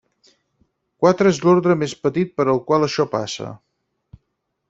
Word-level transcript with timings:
Quatre 1.03 1.33
és 1.33 1.41
l'ordre 1.43 1.75
més 1.83 1.93
petit 2.07 2.33
per 2.39 2.47
al 2.55 2.63
qual 2.71 2.87
això 2.87 3.07
passa. 3.13 3.51